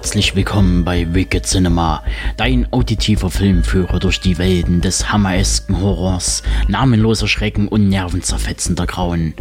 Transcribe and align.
Herzlich 0.00 0.34
willkommen 0.34 0.82
bei 0.82 1.12
Wicked 1.12 1.44
Cinema, 1.44 2.02
dein 2.38 2.66
auditiver 2.72 3.30
Filmführer 3.30 3.98
durch 3.98 4.18
die 4.18 4.38
Welten 4.38 4.80
des 4.80 5.12
hammeresken 5.12 5.78
Horrors, 5.78 6.42
namenloser 6.68 7.28
Schrecken 7.28 7.68
und 7.68 7.90
nervenzerfetzender 7.90 8.86
Grauen. 8.86 9.34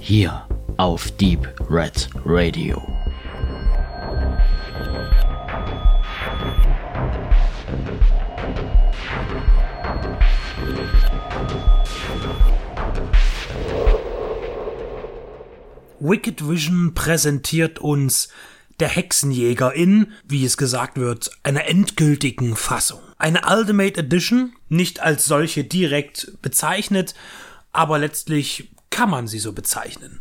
Hier 0.00 0.44
auf 0.76 1.12
Deep 1.12 1.48
Red 1.70 2.08
Radio. 2.24 2.82
Wicked 16.00 16.48
Vision 16.48 16.92
präsentiert 16.92 17.78
uns 17.78 18.28
der 18.80 18.88
Hexenjäger 18.88 19.72
in, 19.72 20.12
wie 20.26 20.44
es 20.44 20.56
gesagt 20.56 20.98
wird, 20.98 21.30
einer 21.42 21.66
endgültigen 21.66 22.56
Fassung. 22.56 23.00
Eine 23.18 23.42
Ultimate 23.48 24.00
Edition, 24.00 24.52
nicht 24.68 25.00
als 25.00 25.26
solche 25.26 25.64
direkt 25.64 26.32
bezeichnet, 26.42 27.14
aber 27.72 27.98
letztlich 27.98 28.70
kann 28.90 29.10
man 29.10 29.26
sie 29.26 29.38
so 29.38 29.52
bezeichnen. 29.52 30.20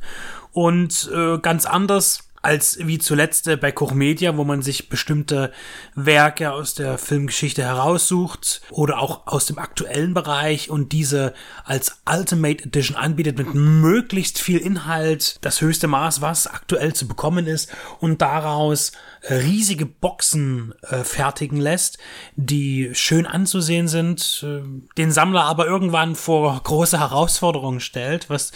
Und 0.52 1.09
äh, 1.14 1.38
ganz 1.40 1.66
anders 1.66 2.31
als 2.42 2.80
wie 2.80 2.97
zuletzt 2.97 3.47
äh, 3.47 3.58
bei 3.58 3.72
Koch 3.72 3.94
Media, 3.94 4.36
wo 4.38 4.44
man 4.44 4.61
sich 4.61 4.89
bestimmte 4.89 5.52
Werke 5.95 6.52
aus 6.52 6.73
der 6.73 6.97
Filmgeschichte 6.97 7.64
heraussucht 7.64 8.61
oder 8.72 9.00
auch 9.00 9.28
aus 9.28 9.45
dem 9.45 9.59
aktuellen 9.59 10.14
Bereich 10.14 10.69
und 10.69 10.92
diese 10.92 11.34
als 11.64 12.02
Ultimate 12.09 12.64
Edition 12.64 12.97
anbietet 12.97 13.38
mit 13.38 13.53
möglichst 13.53 14.39
viel 14.39 14.58
Inhalt, 14.58 15.38
das 15.42 15.62
höchste 15.62 15.88
Maß, 15.88 16.22
was 16.22 16.47
aktuell 16.47 16.94
zu 16.94 17.08
bekommen 17.08 17.47
ist 17.47 17.72
und 18.00 18.22
daraus 18.22 18.92
riesige 19.30 19.86
Boxen 19.86 20.73
äh, 20.81 21.03
fertigen 21.03 21.59
lässt, 21.59 22.00
die 22.36 22.89
schön 22.94 23.28
anzusehen 23.28 23.88
sind, 23.88 24.44
äh, 24.44 24.64
den 24.97 25.12
Sammler 25.12 25.44
aber 25.44 25.67
irgendwann 25.67 26.16
vor 26.16 26.59
große 26.64 27.00
Herausforderungen 27.00 27.81
stellt, 27.81 28.31
was 28.31 28.52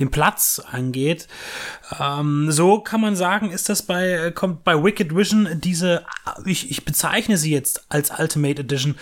den 0.00 0.10
Platz 0.10 0.60
angeht. 0.72 1.28
Ähm, 2.00 2.50
so 2.50 2.80
kann 2.80 3.00
man 3.00 3.14
sagen, 3.14 3.27
ist 3.36 3.68
das 3.68 3.82
bei, 3.82 4.10
äh, 4.10 4.32
kommt 4.32 4.64
bei 4.64 4.82
Wicked 4.82 5.14
Vision 5.14 5.48
diese, 5.60 6.04
ich, 6.44 6.70
ich 6.70 6.84
bezeichne 6.84 7.36
sie 7.36 7.52
jetzt 7.52 7.84
als 7.88 8.10
Ultimate 8.18 8.62
Edition, 8.62 8.96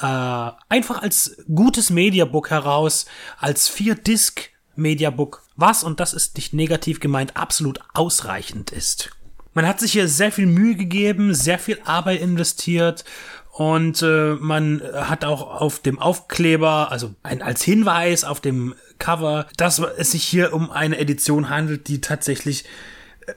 äh, 0.00 0.50
einfach 0.68 1.02
als 1.02 1.36
gutes 1.52 1.90
Mediabook 1.90 2.50
heraus, 2.50 3.06
als 3.38 3.68
vier 3.68 3.94
Disc 3.94 4.50
Mediabook, 4.76 5.42
was, 5.56 5.82
und 5.82 6.00
das 6.00 6.14
ist 6.14 6.36
nicht 6.36 6.52
negativ 6.52 7.00
gemeint, 7.00 7.36
absolut 7.36 7.80
ausreichend 7.94 8.70
ist. 8.70 9.10
Man 9.52 9.66
hat 9.66 9.80
sich 9.80 9.92
hier 9.92 10.08
sehr 10.08 10.30
viel 10.30 10.46
Mühe 10.46 10.76
gegeben, 10.76 11.34
sehr 11.34 11.58
viel 11.58 11.78
Arbeit 11.84 12.20
investiert 12.20 13.04
und 13.52 14.00
äh, 14.02 14.36
man 14.38 14.80
hat 14.94 15.24
auch 15.24 15.60
auf 15.60 15.80
dem 15.80 15.98
Aufkleber, 15.98 16.92
also 16.92 17.14
ein, 17.22 17.42
als 17.42 17.62
Hinweis 17.62 18.24
auf 18.24 18.40
dem 18.40 18.74
Cover, 18.98 19.46
dass 19.56 19.80
es 19.80 20.12
sich 20.12 20.22
hier 20.22 20.52
um 20.52 20.70
eine 20.70 20.98
Edition 20.98 21.50
handelt, 21.50 21.88
die 21.88 22.00
tatsächlich 22.00 22.64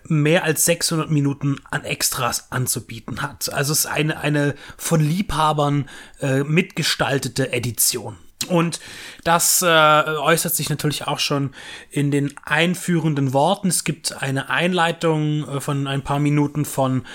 mehr 0.06 0.44
als 0.44 0.66
600 0.66 1.10
Minuten 1.10 1.58
an 1.70 1.84
Extras 1.84 2.52
anzubieten 2.52 3.22
hat. 3.22 3.52
Also 3.52 3.74
es 3.74 3.80
ist 3.80 3.86
eine, 3.86 4.20
eine 4.20 4.56
von 4.78 5.02
Liebhabern 5.02 5.90
äh, 6.22 6.44
mitgestaltete 6.44 7.52
Edition. 7.52 8.18
Und 8.48 8.80
das 9.24 9.62
äh, 9.62 9.66
äußert 9.66 10.54
sich 10.54 10.70
natürlich 10.70 11.08
auch 11.08 11.20
schon 11.20 11.52
in 11.90 12.12
den 12.12 12.34
einführenden 12.44 13.34
Worten. 13.34 13.70
Es 13.70 13.84
gibt 13.84 14.22
eine 14.22 14.50
Einleitung 14.50 15.48
äh, 15.48 15.62
von 15.62 15.88
ein 15.88 16.02
paar 16.02 16.20
Minuten 16.20 16.66
von 16.66 17.06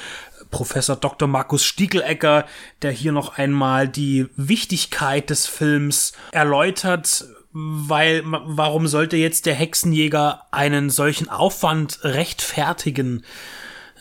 Professor 0.51 0.97
Dr. 0.97 1.29
Markus 1.29 1.65
Stiegelecker, 1.65 2.47
der 2.83 2.91
hier 2.91 3.13
noch 3.13 3.37
einmal 3.37 3.89
die 3.89 4.27
Wichtigkeit 4.37 5.29
des 5.29 5.47
Films 5.47 6.13
erläutert, 6.33 7.27
weil 7.61 8.23
warum 8.25 8.87
sollte 8.87 9.17
jetzt 9.17 9.47
der 9.47 9.55
Hexenjäger 9.55 10.43
einen 10.53 10.91
solchen 10.91 11.29
Aufwand 11.29 12.05
rechtfertigen? 12.05 13.25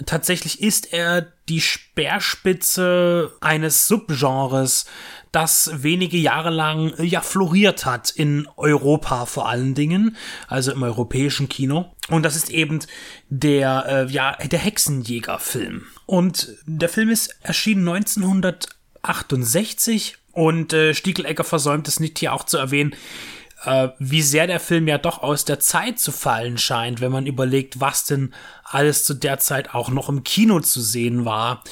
Tatsächlich 0.05 0.61
ist 0.61 0.93
er 0.93 1.25
die 1.49 1.61
Speerspitze 1.61 3.33
eines 3.41 3.87
Subgenres, 3.87 4.85
das 5.31 5.71
wenige 5.73 6.17
Jahre 6.17 6.51
lang 6.51 6.93
äh, 6.99 7.03
ja 7.03 7.21
floriert 7.21 7.87
hat 7.87 8.11
in 8.11 8.47
Europa 8.57 9.25
vor 9.25 9.49
allen 9.49 9.73
Dingen, 9.73 10.15
also 10.47 10.71
im 10.71 10.83
europäischen 10.83 11.49
Kino. 11.49 11.95
Und 12.09 12.21
das 12.23 12.35
ist 12.35 12.51
eben 12.51 12.81
der 13.29 13.85
äh, 13.87 14.05
ja 14.11 14.35
der 14.35 14.59
Hexenjäger-Film. 14.59 15.85
Und 16.05 16.49
der 16.67 16.89
Film 16.89 17.09
ist 17.09 17.35
erschienen 17.41 17.87
1968 17.87 20.17
und 20.31 20.73
äh, 20.73 20.93
Stiegelecker 20.93 21.43
versäumt 21.43 21.87
es 21.87 21.99
nicht 21.99 22.19
hier 22.19 22.33
auch 22.33 22.43
zu 22.43 22.57
erwähnen, 22.57 22.93
äh, 23.63 23.89
wie 23.99 24.21
sehr 24.21 24.47
der 24.47 24.59
Film 24.59 24.87
ja 24.87 24.97
doch 24.97 25.23
aus 25.23 25.45
der 25.45 25.59
Zeit 25.59 25.99
zu 25.99 26.11
fallen 26.11 26.57
scheint, 26.57 27.01
wenn 27.01 27.11
man 27.11 27.25
überlegt, 27.25 27.79
was 27.79 28.05
denn 28.05 28.33
alles 28.63 29.05
zu 29.05 29.13
der 29.13 29.39
Zeit 29.39 29.73
auch 29.73 29.89
noch 29.89 30.09
im 30.09 30.23
Kino 30.23 30.59
zu 30.59 30.81
sehen 30.81 31.25
war. 31.25 31.63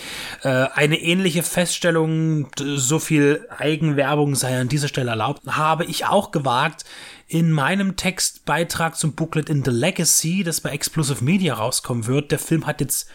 Äh, 0.42 0.68
eine 0.74 1.00
ähnliche 1.00 1.44
Feststellung, 1.44 2.48
so 2.58 3.00
viel 3.00 3.48
Eigenwerbung 3.58 4.36
sei 4.36 4.60
an 4.60 4.70
dieser 4.70 4.88
Stelle 4.88 5.12
erlaubt, 5.12 5.46
habe 5.48 5.86
ich 5.86 6.06
auch 6.06 6.32
gewagt 6.32 6.86
in 7.28 7.52
meinem 7.52 7.96
Textbeitrag 7.96 8.96
zum 8.96 9.14
Booklet 9.14 9.50
in 9.50 9.64
The 9.64 9.72
Legacy, 9.72 10.44
das 10.44 10.62
bei 10.62 10.70
Explosive 10.72 11.24
Media 11.24 11.56
rauskommen 11.56 12.08
wird. 12.08 12.32
Der 12.32 12.40
Film 12.40 12.66
hat 12.66 12.82
jetzt 12.82 13.10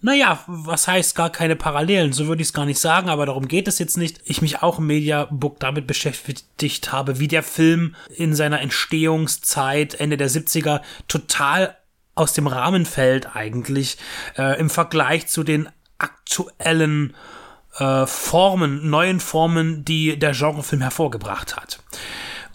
naja, 0.00 0.40
was 0.46 0.88
heißt 0.88 1.14
gar 1.14 1.30
keine 1.30 1.56
Parallelen? 1.56 2.12
So 2.12 2.26
würde 2.26 2.42
ich 2.42 2.48
es 2.48 2.54
gar 2.54 2.66
nicht 2.66 2.78
sagen, 2.78 3.08
aber 3.08 3.26
darum 3.26 3.48
geht 3.48 3.66
es 3.66 3.78
jetzt 3.78 3.96
nicht. 3.96 4.20
Ich 4.24 4.42
mich 4.42 4.62
auch 4.62 4.78
im 4.78 4.86
Mediabook 4.86 5.58
damit 5.58 5.86
beschäftigt 5.86 6.92
habe, 6.92 7.18
wie 7.18 7.28
der 7.28 7.42
Film 7.42 7.96
in 8.14 8.34
seiner 8.34 8.60
Entstehungszeit 8.60 9.94
Ende 9.94 10.16
der 10.16 10.30
70er 10.30 10.82
total 11.08 11.76
aus 12.14 12.32
dem 12.32 12.46
Rahmen 12.46 12.86
fällt 12.86 13.36
eigentlich 13.36 13.98
äh, 14.36 14.58
im 14.58 14.70
Vergleich 14.70 15.28
zu 15.28 15.44
den 15.44 15.68
aktuellen 15.98 17.14
äh, 17.78 18.06
Formen, 18.06 18.88
neuen 18.88 19.20
Formen, 19.20 19.84
die 19.84 20.18
der 20.18 20.32
Genrefilm 20.32 20.82
hervorgebracht 20.82 21.56
hat. 21.56 21.80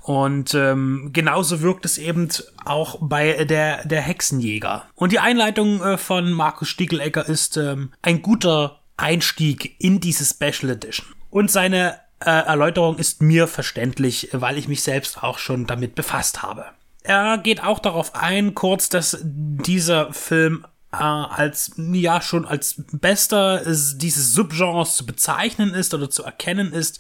Und 0.02 0.56
ähm, 0.56 1.12
genauso 1.14 1.62
wirkt 1.62 1.86
es 1.86 1.98
eben 1.98 2.30
auch 2.66 2.98
bei 3.02 3.46
der, 3.46 3.86
der 3.86 4.02
Hexenjäger. 4.02 4.86
Und 4.96 5.12
die 5.12 5.20
Einleitung 5.20 5.82
äh, 5.82 5.98
von 5.98 6.32
Markus 6.32 6.70
Stiegelecker 6.70 7.28
ist 7.28 7.58
ähm, 7.58 7.92
ein 8.02 8.22
guter 8.22 8.80
Einstieg 8.98 9.76
in 9.80 10.00
diese 10.00 10.26
Special 10.26 10.72
Edition. 10.72 11.08
Und 11.30 11.52
seine 11.52 12.00
äh, 12.20 12.30
Erläuterung 12.30 12.98
ist 12.98 13.22
mir 13.22 13.48
verständlich, 13.48 14.30
weil 14.32 14.58
ich 14.58 14.68
mich 14.68 14.84
selbst 14.84 15.24
auch 15.24 15.38
schon 15.38 15.68
damit 15.68 15.96
befasst 15.96 16.42
habe. 16.42 16.66
Er 17.04 17.38
geht 17.38 17.64
auch 17.64 17.80
darauf 17.80 18.16
ein, 18.16 18.54
kurz, 18.54 18.90
dass 18.90 19.20
dieser 19.24 20.14
Film 20.14 20.66
äh, 20.92 20.98
als 20.98 21.72
ja 21.78 22.22
schon 22.22 22.46
als 22.46 22.84
bester 22.92 23.64
dieses 23.66 24.34
Subgenres 24.34 24.96
zu 24.96 25.06
bezeichnen 25.06 25.74
ist 25.74 25.94
oder 25.94 26.10
zu 26.10 26.24
erkennen 26.24 26.74
ist 26.74 27.00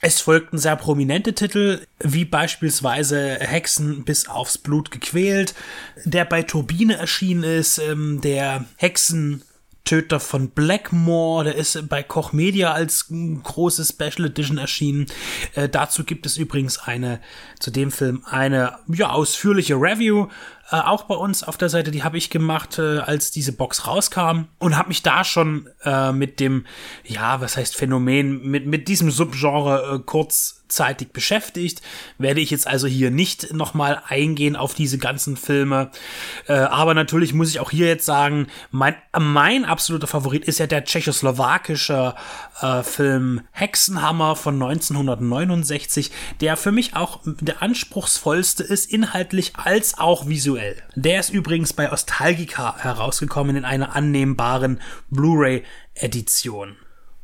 es 0.00 0.20
folgten 0.20 0.58
sehr 0.58 0.76
prominente 0.76 1.34
Titel, 1.34 1.80
wie 2.02 2.24
beispielsweise 2.24 3.36
Hexen 3.40 4.04
bis 4.04 4.28
aufs 4.28 4.56
Blut 4.56 4.90
gequält, 4.90 5.54
der 6.04 6.24
bei 6.24 6.42
Turbine 6.42 6.96
erschienen 6.96 7.44
ist, 7.44 7.78
ähm, 7.78 8.20
der 8.22 8.64
Hexentöter 8.76 10.18
von 10.18 10.50
Blackmore, 10.50 11.44
der 11.44 11.54
ist 11.56 11.86
bei 11.90 12.02
Koch 12.02 12.32
Media 12.32 12.72
als 12.72 13.08
große 13.10 13.84
Special 13.84 14.28
Edition 14.28 14.56
erschienen. 14.56 15.06
Äh, 15.54 15.68
dazu 15.68 16.04
gibt 16.04 16.24
es 16.24 16.38
übrigens 16.38 16.78
eine, 16.78 17.20
zu 17.58 17.70
dem 17.70 17.92
Film 17.92 18.22
eine 18.24 18.78
ja, 18.88 19.10
ausführliche 19.10 19.74
Review 19.74 20.28
äh, 20.70 20.76
auch 20.76 21.02
bei 21.04 21.14
uns 21.14 21.42
auf 21.42 21.56
der 21.56 21.68
Seite, 21.68 21.90
die 21.90 22.04
habe 22.04 22.18
ich 22.18 22.30
gemacht, 22.30 22.78
äh, 22.78 22.98
als 22.98 23.30
diese 23.30 23.52
Box 23.52 23.86
rauskam 23.86 24.44
und 24.58 24.76
habe 24.76 24.88
mich 24.88 25.02
da 25.02 25.24
schon 25.24 25.68
äh, 25.84 26.12
mit 26.12 26.40
dem, 26.40 26.66
ja, 27.04 27.40
was 27.40 27.56
heißt 27.56 27.76
Phänomen, 27.76 28.42
mit, 28.42 28.66
mit 28.66 28.88
diesem 28.88 29.10
Subgenre 29.10 29.96
äh, 29.96 29.98
kurzzeitig 30.70 31.12
beschäftigt. 31.12 31.82
Werde 32.18 32.40
ich 32.40 32.50
jetzt 32.50 32.68
also 32.68 32.86
hier 32.86 33.10
nicht 33.10 33.52
nochmal 33.52 34.02
eingehen 34.06 34.54
auf 34.54 34.74
diese 34.74 34.98
ganzen 34.98 35.36
Filme. 35.36 35.90
Äh, 36.46 36.52
aber 36.52 36.94
natürlich 36.94 37.34
muss 37.34 37.50
ich 37.50 37.58
auch 37.58 37.72
hier 37.72 37.88
jetzt 37.88 38.06
sagen, 38.06 38.46
mein, 38.70 38.94
mein 39.18 39.64
absoluter 39.64 40.06
Favorit 40.06 40.44
ist 40.44 40.60
ja 40.60 40.68
der 40.68 40.84
tschechoslowakische 40.84 42.14
äh, 42.62 42.82
Film 42.84 43.42
Hexenhammer 43.50 44.36
von 44.36 44.54
1969, 44.62 46.12
der 46.40 46.56
für 46.56 46.72
mich 46.72 46.94
auch 46.94 47.20
der 47.24 47.62
anspruchsvollste 47.62 48.62
ist, 48.62 48.92
inhaltlich 48.92 49.52
als 49.56 49.98
auch 49.98 50.28
visuell. 50.28 50.76
Der 50.94 51.18
ist 51.18 51.30
übrigens 51.30 51.72
bei 51.72 51.90
Ostalgica 51.90 52.76
herausgekommen 52.78 53.56
in 53.56 53.64
einer 53.64 53.96
annehmbaren 53.96 54.80
Blu-ray-Edition. 55.10 56.76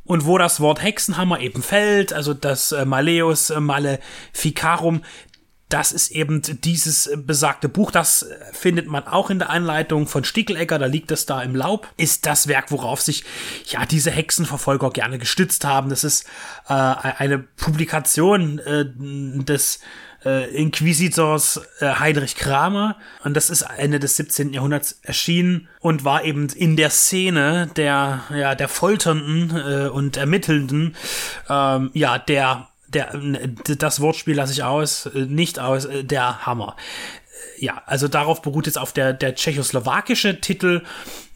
Und 0.07 0.25
wo 0.25 0.37
das 0.37 0.61
Wort 0.61 0.81
Hexenhammer 0.81 1.41
eben 1.41 1.61
fällt, 1.61 2.13
also 2.13 2.33
das 2.33 2.71
äh, 2.71 2.85
Maleus 2.85 3.53
Maleficarum, 3.55 5.03
das 5.69 5.91
ist 5.91 6.11
eben 6.11 6.41
dieses 6.41 7.09
besagte 7.17 7.67
Buch, 7.67 7.91
das 7.91 8.25
findet 8.53 8.87
man 8.87 9.05
auch 9.05 9.29
in 9.29 9.39
der 9.39 9.49
Anleitung 9.49 10.07
von 10.07 10.23
Stickelegger, 10.23 10.79
da 10.79 10.85
liegt 10.85 11.11
es 11.11 11.25
da 11.25 11.41
im 11.41 11.55
Laub, 11.55 11.89
ist 11.97 12.25
das 12.25 12.47
Werk, 12.47 12.71
worauf 12.71 13.01
sich 13.01 13.25
ja 13.65 13.85
diese 13.85 14.09
Hexenverfolger 14.09 14.91
gerne 14.91 15.17
gestützt 15.19 15.65
haben. 15.65 15.89
Das 15.89 16.05
ist 16.05 16.25
äh, 16.69 16.73
eine 16.73 17.39
Publikation 17.39 18.59
äh, 18.59 18.85
des 19.43 19.81
äh, 20.25 20.49
Inquisitors 20.55 21.61
äh, 21.79 21.87
Heinrich 21.95 22.35
Kramer 22.35 22.97
und 23.23 23.35
das 23.35 23.49
ist 23.49 23.61
Ende 23.61 23.99
des 23.99 24.17
17. 24.17 24.53
Jahrhunderts 24.53 24.99
erschienen 25.01 25.67
und 25.79 26.03
war 26.03 26.23
eben 26.23 26.47
in 26.49 26.75
der 26.75 26.89
Szene 26.89 27.69
der 27.75 28.23
ja 28.33 28.55
der 28.55 28.69
Folternden 28.69 29.55
äh, 29.55 29.87
und 29.87 30.17
Ermittelnden 30.17 30.95
ähm, 31.49 31.91
ja 31.93 32.17
der 32.17 32.67
der, 32.87 33.19
das 33.77 33.99
Wortspiel 33.99 34.35
lasse 34.35 34.53
ich 34.53 34.63
aus, 34.63 35.07
äh, 35.07 35.25
nicht 35.25 35.59
aus, 35.59 35.85
äh, 35.85 36.03
der 36.03 36.45
Hammer. 36.45 36.75
Äh, 37.57 37.65
ja, 37.65 37.81
also 37.85 38.07
darauf 38.07 38.41
beruht 38.41 38.65
jetzt 38.65 38.77
auf 38.77 38.93
der, 38.93 39.13
der 39.13 39.35
tschechoslowakische 39.35 40.39
Titel 40.39 40.83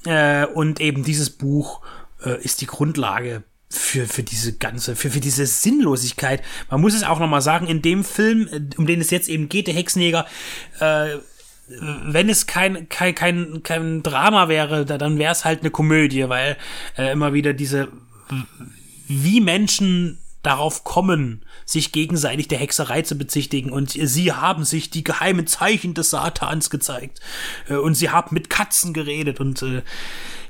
äh, 0.05 0.45
und 0.45 0.79
eben 0.79 1.03
dieses 1.03 1.29
Buch 1.29 1.81
äh, 2.23 2.41
ist 2.41 2.61
die 2.61 2.67
Grundlage 2.67 3.43
für, 3.71 4.05
für 4.05 4.23
diese 4.23 4.53
ganze, 4.53 4.95
für, 4.95 5.09
für 5.09 5.19
diese 5.19 5.45
Sinnlosigkeit. 5.45 6.43
Man 6.69 6.81
muss 6.81 6.93
es 6.93 7.03
auch 7.03 7.19
nochmal 7.19 7.41
sagen, 7.41 7.67
in 7.67 7.81
dem 7.81 8.03
Film, 8.03 8.49
um 8.77 8.85
den 8.85 9.01
es 9.01 9.09
jetzt 9.09 9.29
eben 9.29 9.49
geht, 9.49 9.67
der 9.67 9.73
Hexenjäger, 9.73 10.25
äh, 10.79 11.17
wenn 11.67 12.29
es 12.29 12.47
kein, 12.47 12.89
kein, 12.89 13.15
kein, 13.15 13.63
kein 13.63 14.03
Drama 14.03 14.49
wäre, 14.49 14.85
dann 14.85 15.17
wäre 15.17 15.31
es 15.31 15.45
halt 15.45 15.61
eine 15.61 15.71
Komödie, 15.71 16.27
weil 16.27 16.57
äh, 16.97 17.13
immer 17.13 17.33
wieder 17.33 17.53
diese, 17.53 17.87
wie 19.07 19.39
Menschen 19.39 20.17
darauf 20.43 20.83
kommen, 20.83 21.43
sich 21.65 21.91
gegenseitig 21.91 22.47
der 22.47 22.57
Hexerei 22.57 23.03
zu 23.03 23.15
bezichtigen. 23.15 23.71
Und 23.71 23.91
sie 23.91 24.33
haben 24.33 24.65
sich 24.65 24.89
die 24.89 25.03
geheimen 25.03 25.47
Zeichen 25.47 25.93
des 25.93 26.09
Satans 26.09 26.69
gezeigt. 26.69 27.21
Äh, 27.69 27.75
und 27.75 27.93
sie 27.93 28.09
haben 28.09 28.33
mit 28.33 28.49
Katzen 28.49 28.93
geredet. 28.93 29.39
Und 29.39 29.61
äh, 29.61 29.81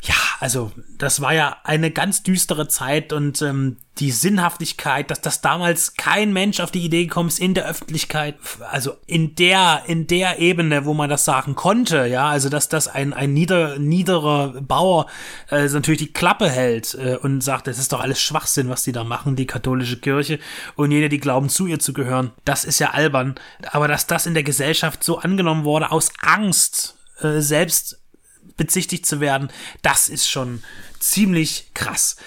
ja, 0.03 0.15
also 0.39 0.71
das 0.97 1.21
war 1.21 1.31
ja 1.31 1.57
eine 1.63 1.91
ganz 1.91 2.23
düstere 2.23 2.67
Zeit 2.67 3.13
und 3.13 3.43
ähm, 3.43 3.77
die 3.99 4.09
Sinnhaftigkeit, 4.09 5.11
dass 5.11 5.21
das 5.21 5.41
damals 5.41 5.93
kein 5.93 6.33
Mensch 6.33 6.59
auf 6.59 6.71
die 6.71 6.83
Idee 6.83 7.05
gekommen 7.05 7.29
ist 7.29 7.37
in 7.37 7.53
der 7.53 7.67
Öffentlichkeit, 7.67 8.35
also 8.71 8.95
in 9.05 9.35
der 9.35 9.83
in 9.85 10.07
der 10.07 10.39
Ebene, 10.39 10.85
wo 10.85 10.95
man 10.95 11.07
das 11.07 11.23
sagen 11.23 11.53
konnte, 11.53 12.07
ja, 12.07 12.27
also 12.27 12.49
dass 12.49 12.67
das 12.67 12.87
ein 12.87 13.13
ein 13.13 13.33
nieder, 13.33 13.77
niederer 13.77 14.59
Bauer 14.61 15.05
äh, 15.51 15.67
natürlich 15.67 15.99
die 15.99 16.13
Klappe 16.13 16.49
hält 16.49 16.95
äh, 16.95 17.17
und 17.17 17.41
sagt, 17.41 17.67
das 17.67 17.77
ist 17.77 17.93
doch 17.93 17.99
alles 17.99 18.19
Schwachsinn, 18.19 18.69
was 18.69 18.83
die 18.83 18.93
da 18.93 19.03
machen, 19.03 19.35
die 19.35 19.45
katholische 19.45 19.99
Kirche 19.99 20.39
und 20.75 20.89
jene, 20.89 21.09
die 21.09 21.19
glauben 21.19 21.49
zu 21.49 21.67
ihr 21.67 21.77
zu 21.77 21.93
gehören, 21.93 22.31
das 22.43 22.65
ist 22.65 22.79
ja 22.79 22.89
albern, 22.89 23.35
aber 23.71 23.87
dass 23.87 24.07
das 24.07 24.25
in 24.25 24.33
der 24.33 24.43
Gesellschaft 24.43 25.03
so 25.03 25.19
angenommen 25.19 25.63
wurde 25.63 25.91
aus 25.91 26.11
Angst 26.21 26.97
äh, 27.19 27.39
selbst 27.39 28.00
bezichtigt 28.57 29.05
zu 29.05 29.19
werden, 29.19 29.49
das 29.81 30.09
ist 30.09 30.29
schon 30.29 30.63
ziemlich 30.99 31.69
krass. 31.73 32.17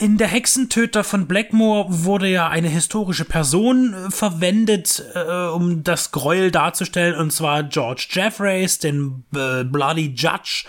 In 0.00 0.16
der 0.16 0.28
Hexentöter 0.28 1.04
von 1.04 1.26
Blackmore 1.26 1.86
wurde 1.90 2.26
ja 2.26 2.48
eine 2.48 2.68
historische 2.68 3.26
Person 3.26 3.92
äh, 3.92 4.10
verwendet, 4.10 5.04
äh, 5.14 5.48
um 5.48 5.84
das 5.84 6.10
Gräuel 6.10 6.50
darzustellen, 6.50 7.16
und 7.16 7.32
zwar 7.32 7.64
George 7.64 8.06
Jeffreys, 8.10 8.78
den 8.78 9.24
äh, 9.34 9.62
Bloody 9.64 10.14
Judge. 10.16 10.64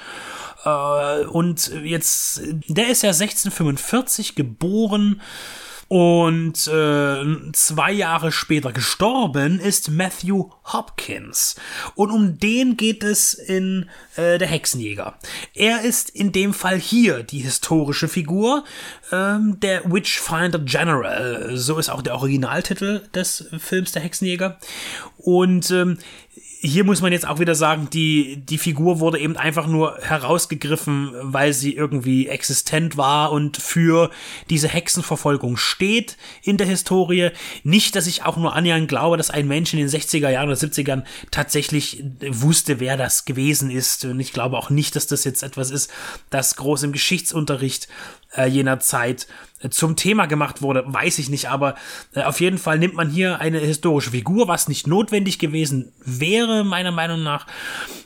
Äh, 0.66 1.26
und 1.28 1.72
jetzt, 1.84 2.42
der 2.68 2.90
ist 2.90 3.04
ja 3.04 3.12
1645 3.12 4.36
geboren 4.36 5.22
und 5.92 6.68
äh, 6.68 7.52
zwei 7.52 7.92
Jahre 7.92 8.32
später 8.32 8.72
gestorben 8.72 9.60
ist 9.60 9.92
Matthew 9.92 10.50
Hopkins. 10.64 11.58
Und 11.96 12.12
um 12.12 12.38
den 12.38 12.78
geht 12.78 13.04
es 13.04 13.34
in 13.34 13.90
äh, 14.16 14.38
Der 14.38 14.48
Hexenjäger. 14.48 15.20
Er 15.54 15.82
ist 15.82 16.10
in 16.10 16.32
dem 16.32 16.54
Fall 16.54 16.80
hier 16.80 17.24
die 17.24 17.40
historische 17.40 18.08
Figur, 18.08 18.64
ähm, 19.12 19.60
der 19.60 19.84
Witchfinder 19.92 20.60
General. 20.60 21.58
So 21.58 21.78
ist 21.78 21.90
auch 21.90 22.02
der 22.02 22.16
Originaltitel 22.16 23.02
des 23.14 23.50
Films 23.58 23.92
Der 23.92 24.02
Hexenjäger. 24.02 24.60
Und 25.18 25.72
ähm, 25.72 25.98
hier 26.64 26.84
muss 26.84 27.02
man 27.02 27.12
jetzt 27.12 27.28
auch 27.28 27.40
wieder 27.40 27.56
sagen, 27.56 27.88
die, 27.92 28.38
die 28.38 28.60
Figur 28.60 29.00
wurde 29.00 29.18
eben 29.18 29.36
einfach 29.36 29.66
nur 29.66 29.98
herausgegriffen, 30.00 31.12
weil 31.24 31.54
sie 31.54 31.76
irgendwie 31.76 32.28
existent 32.28 32.98
war 32.98 33.32
und 33.32 33.58
für 33.58 34.12
diese 34.52 34.68
Hexenverfolgung 34.68 35.58
steht 35.58 36.18
in 36.44 36.58
der 36.58 36.68
Historie. 36.68 37.32
Nicht, 37.64 37.96
dass 37.96 38.06
ich 38.06 38.24
auch 38.24 38.38
nur 38.38 38.56
annähernd 38.56 38.88
glaube, 38.88 39.18
dass 39.18 39.32
ein 39.32 39.48
Mensch 39.48 39.74
in 39.74 39.80
den 39.80 39.90
60er 39.90 40.30
Jahren 40.30 40.50
oder 40.50 40.58
70ern 40.58 41.04
tatsächlich 41.32 42.04
wusste, 42.28 42.80
wer 42.80 42.96
das 42.96 43.26
gewesen 43.26 43.72
ist. 43.72 44.06
Und 44.06 44.20
ich 44.20 44.32
glaube 44.32 44.56
auch 44.56 44.70
nicht, 44.70 44.96
dass 44.96 45.08
das 45.08 45.24
jetzt 45.24 45.42
etwas 45.42 45.72
ist, 45.72 45.92
das 46.30 46.58
groß 46.58 46.84
im 46.84 46.92
Geschichtsunterricht 46.92 47.88
äh, 48.36 48.46
jener 48.46 48.80
Zeit 48.80 49.28
äh, 49.62 49.70
zum 49.70 49.96
Thema 49.96 50.26
gemacht 50.26 50.62
wurde, 50.62 50.84
weiß 50.86 51.20
ich 51.20 51.30
nicht, 51.30 51.50
aber 51.50 51.76
äh, 52.14 52.24
auf 52.24 52.40
jeden 52.40 52.58
Fall 52.58 52.80
nimmt 52.80 52.96
man 52.96 53.10
hier 53.10 53.40
eine 53.40 53.60
historische 53.60 54.12
Figur, 54.12 54.48
was 54.48 54.68
nicht 54.68 54.88
notwendig 54.88 55.40
gewesen 55.40 55.92
wäre, 56.04 56.64
meiner 56.64 56.92
Meinung 56.92 57.24
nach, 57.24 57.48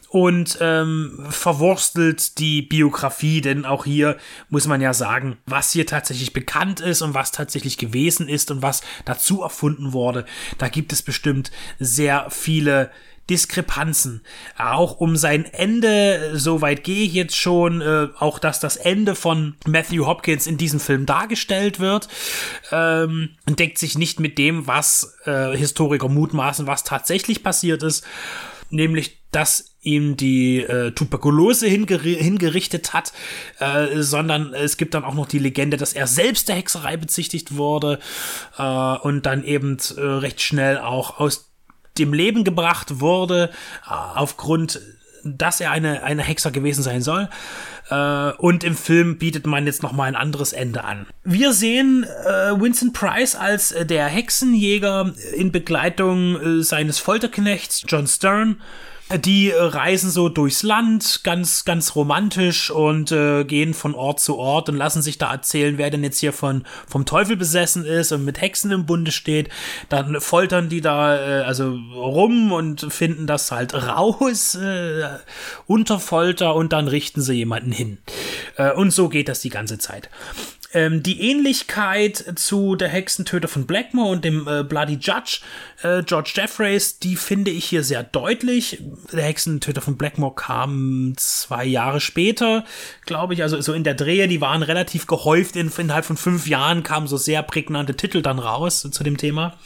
und 0.09 0.59
ähm, 0.61 1.25
verwurstelt 1.29 2.39
die 2.39 2.61
Biografie, 2.61 3.41
denn 3.41 3.65
auch 3.65 3.83
hier 3.83 4.15
muss 4.49 4.65
man 4.65 4.79
ja 4.79 4.93
sagen, 4.93 5.37
was 5.45 5.71
hier 5.71 5.85
tatsächlich 5.85 6.31
bekannt 6.31 6.79
ist 6.79 7.01
und 7.01 7.13
was 7.13 7.33
tatsächlich 7.33 7.77
gewesen 7.77 8.29
ist 8.29 8.49
und 8.49 8.61
was 8.61 8.81
dazu 9.03 9.41
erfunden 9.41 9.91
wurde, 9.91 10.25
da 10.57 10.69
gibt 10.69 10.93
es 10.93 11.01
bestimmt 11.01 11.51
sehr 11.79 12.29
viele 12.29 12.91
Diskrepanzen. 13.29 14.21
Auch 14.57 14.99
um 14.99 15.15
sein 15.15 15.45
Ende, 15.45 16.31
so 16.37 16.61
weit 16.61 16.83
gehe 16.83 17.05
ich 17.05 17.13
jetzt 17.13 17.35
schon, 17.35 17.81
äh, 17.81 18.07
auch 18.19 18.39
dass 18.39 18.59
das 18.59 18.77
Ende 18.77 19.15
von 19.15 19.55
Matthew 19.65 20.05
Hopkins 20.05 20.47
in 20.47 20.57
diesem 20.57 20.79
Film 20.79 21.05
dargestellt 21.05 21.79
wird, 21.79 22.07
ähm, 22.71 23.29
deckt 23.47 23.77
sich 23.77 23.97
nicht 23.97 24.19
mit 24.19 24.37
dem, 24.37 24.67
was 24.67 25.17
äh, 25.25 25.55
Historiker 25.57 26.09
mutmaßen, 26.09 26.67
was 26.67 26.83
tatsächlich 26.83 27.43
passiert 27.43 27.81
ist, 27.83 28.05
nämlich 28.69 29.25
dass 29.31 29.75
ihm 29.81 30.15
die 30.15 30.61
äh, 30.61 30.91
Tuberkulose 30.91 31.67
hinger 31.67 31.99
hingerichtet 31.99 32.93
hat, 32.93 33.11
äh, 33.59 34.01
sondern 34.01 34.53
es 34.53 34.77
gibt 34.77 34.93
dann 34.93 35.03
auch 35.03 35.13
noch 35.13 35.27
die 35.27 35.39
Legende, 35.39 35.77
dass 35.77 35.93
er 35.93 36.07
selbst 36.07 36.47
der 36.47 36.55
Hexerei 36.55 36.95
bezichtigt 36.95 37.57
wurde 37.57 37.99
äh, 38.57 38.63
und 38.63 39.25
dann 39.25 39.43
eben 39.43 39.77
äh, 39.97 40.01
recht 40.01 40.41
schnell 40.41 40.77
auch 40.77 41.19
aus 41.19 41.51
dem 41.97 42.13
Leben 42.13 42.43
gebracht 42.43 42.99
wurde, 42.99 43.49
äh, 43.85 43.89
aufgrund, 43.89 44.81
dass 45.23 45.59
er 45.59 45.71
eine, 45.71 46.03
eine 46.03 46.23
Hexer 46.23 46.51
gewesen 46.51 46.83
sein 46.83 47.01
soll. 47.01 47.29
Äh, 47.89 48.31
und 48.37 48.63
im 48.63 48.75
Film 48.75 49.17
bietet 49.17 49.47
man 49.47 49.65
jetzt 49.65 49.83
nochmal 49.83 50.07
ein 50.07 50.15
anderes 50.15 50.53
Ende 50.53 50.83
an. 50.83 51.07
Wir 51.23 51.53
sehen 51.53 52.03
äh, 52.03 52.59
Vincent 52.59 52.93
Price 52.93 53.35
als 53.35 53.73
der 53.81 54.07
Hexenjäger 54.07 55.13
in 55.33 55.51
Begleitung 55.51 56.63
seines 56.63 56.99
Folterknechts 56.99 57.83
John 57.87 58.07
Stern 58.07 58.61
die 59.13 59.51
äh, 59.51 59.61
reisen 59.61 60.09
so 60.09 60.29
durchs 60.29 60.63
Land, 60.63 61.21
ganz, 61.23 61.63
ganz 61.63 61.95
romantisch 61.95 62.71
und 62.71 63.11
äh, 63.11 63.43
gehen 63.43 63.73
von 63.73 63.93
Ort 63.93 64.19
zu 64.19 64.37
Ort 64.37 64.67
und 64.69 64.77
lassen 64.77 65.01
sich 65.01 65.17
da 65.17 65.31
erzählen, 65.31 65.77
wer 65.77 65.91
denn 65.91 66.03
jetzt 66.03 66.19
hier 66.19 66.33
von, 66.33 66.65
vom 66.87 67.05
Teufel 67.05 67.37
besessen 67.37 67.85
ist 67.85 68.11
und 68.11 68.25
mit 68.25 68.41
Hexen 68.41 68.71
im 68.71 68.85
Bunde 68.85 69.11
steht. 69.11 69.49
Dann 69.89 70.19
foltern 70.19 70.69
die 70.69 70.81
da 70.81 71.17
äh, 71.17 71.43
also 71.43 71.77
rum 71.93 72.51
und 72.51 72.91
finden 72.91 73.27
das 73.27 73.51
halt 73.51 73.75
raus 73.75 74.55
äh, 74.55 75.03
unter 75.67 75.99
Folter 75.99 76.55
und 76.55 76.73
dann 76.73 76.87
richten 76.87 77.21
sie 77.21 77.33
jemanden 77.33 77.71
hin. 77.71 77.99
Äh, 78.57 78.71
und 78.71 78.91
so 78.91 79.09
geht 79.09 79.29
das 79.29 79.41
die 79.41 79.49
ganze 79.49 79.77
Zeit. 79.77 80.09
Ähm, 80.75 81.01
die 81.01 81.21
Ähnlichkeit 81.21 82.33
zu 82.35 82.75
der 82.75 82.89
Hexentöter 82.89 83.47
von 83.47 83.65
Blackmore 83.65 84.11
und 84.11 84.25
dem 84.25 84.45
äh, 84.45 84.61
Bloody 84.61 84.97
Judge, 84.99 85.39
äh, 85.83 86.03
George 86.03 86.33
Jeffreys, 86.35 86.99
die 86.99 87.15
finde 87.15 87.49
ich 87.49 87.63
hier 87.63 87.81
sehr 87.81 88.03
deutlich. 88.03 88.83
Der 89.13 89.23
Hexentöter 89.23 89.79
von 89.79 89.95
Blackmore 89.95 90.35
kam 90.35 91.13
zwei 91.15 91.63
Jahre 91.63 92.01
später, 92.01 92.65
glaube 93.05 93.33
ich, 93.33 93.41
also 93.41 93.61
so 93.61 93.71
in 93.71 93.85
der 93.85 93.93
Drehe, 93.93 94.27
die 94.27 94.41
waren 94.41 94.63
relativ 94.63 95.07
gehäuft, 95.07 95.55
in, 95.55 95.71
innerhalb 95.77 96.03
von 96.03 96.17
fünf 96.17 96.45
Jahren 96.45 96.83
kamen 96.83 97.07
so 97.07 97.15
sehr 97.15 97.41
prägnante 97.41 97.95
Titel 97.95 98.21
dann 98.21 98.39
raus 98.39 98.81
zu 98.91 99.03
dem 99.05 99.15
Thema. 99.15 99.57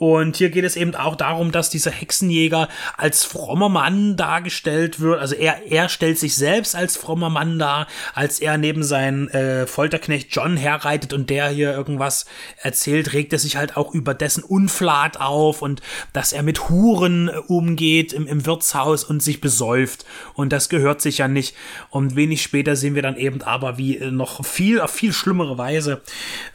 Und 0.00 0.36
hier 0.36 0.48
geht 0.48 0.64
es 0.64 0.76
eben 0.76 0.94
auch 0.94 1.14
darum, 1.14 1.52
dass 1.52 1.68
dieser 1.68 1.90
Hexenjäger 1.90 2.70
als 2.96 3.22
frommer 3.22 3.68
Mann 3.68 4.16
dargestellt 4.16 4.98
wird. 4.98 5.20
Also 5.20 5.34
er, 5.34 5.70
er 5.70 5.90
stellt 5.90 6.18
sich 6.18 6.36
selbst 6.36 6.74
als 6.74 6.96
frommer 6.96 7.28
Mann 7.28 7.58
dar, 7.58 7.86
als 8.14 8.40
er 8.40 8.56
neben 8.56 8.82
seinen 8.82 9.28
äh, 9.28 9.66
Folterknecht 9.66 10.34
John 10.34 10.56
herreitet 10.56 11.12
und 11.12 11.28
der 11.28 11.50
hier 11.50 11.74
irgendwas 11.74 12.24
erzählt, 12.62 13.12
regt 13.12 13.34
er 13.34 13.38
sich 13.38 13.58
halt 13.58 13.76
auch 13.76 13.92
über 13.92 14.14
dessen 14.14 14.42
Unflat 14.42 15.20
auf 15.20 15.60
und 15.60 15.82
dass 16.14 16.32
er 16.32 16.44
mit 16.44 16.70
Huren 16.70 17.28
äh, 17.28 17.32
umgeht 17.48 18.14
im, 18.14 18.26
im 18.26 18.46
Wirtshaus 18.46 19.04
und 19.04 19.22
sich 19.22 19.42
besäuft. 19.42 20.06
Und 20.32 20.50
das 20.50 20.70
gehört 20.70 21.02
sich 21.02 21.18
ja 21.18 21.28
nicht. 21.28 21.54
Und 21.90 22.16
wenig 22.16 22.42
später 22.42 22.74
sehen 22.74 22.94
wir 22.94 23.02
dann 23.02 23.18
eben 23.18 23.42
aber, 23.42 23.76
wie 23.76 23.98
äh, 23.98 24.10
noch 24.10 24.46
viel, 24.46 24.80
auf 24.80 24.92
viel 24.92 25.12
schlimmere 25.12 25.58
Weise 25.58 26.00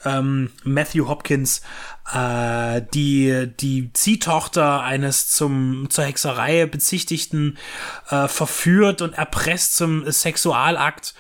ähm, 0.03 0.49
Matthew 0.63 1.07
Hopkins 1.07 1.61
äh, 2.13 2.81
die 2.93 3.51
die 3.59 3.91
Ziehtochter 3.93 4.81
eines 4.81 5.29
zum 5.29 5.89
zur 5.89 6.05
Hexerei 6.05 6.65
bezichtigten 6.65 7.57
äh, 8.09 8.27
verführt 8.27 9.01
und 9.01 9.13
erpresst 9.13 9.75
zum 9.75 10.09
Sexualakt 10.09 11.15